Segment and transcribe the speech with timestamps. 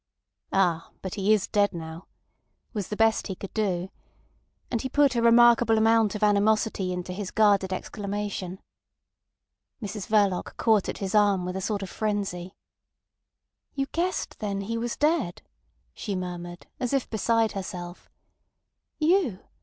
[0.51, 2.07] "Ah, but he is dead now,"
[2.73, 3.91] was the best he could do.
[4.71, 8.57] And he put a remarkable amount of animosity into his guarded exclamation.
[9.79, 12.55] Mrs Verloc caught at his arm with a sort of frenzy.
[13.75, 15.43] "You guessed then he was dead,"
[15.93, 18.09] she murmured, as if beside herself.
[18.97, 19.43] "You!